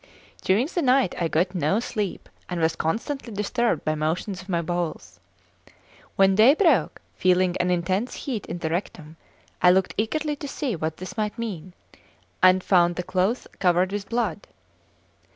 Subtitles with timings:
[0.41, 4.63] During the night I got no sleep, and was constantly disturbed by motions of my
[4.63, 5.19] bowels.
[6.15, 9.17] When day broke, feeling an intense heat in the rectum,
[9.61, 11.75] I looked eagerly to see what this might mean,
[12.41, 14.47] and found the cloth covered with blood.